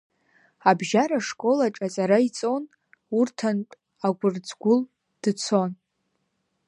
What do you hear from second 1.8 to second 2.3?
аҵара